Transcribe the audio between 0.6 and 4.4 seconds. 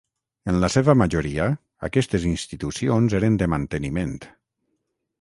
la seva majoria, aquestes institucions eren de manteniment.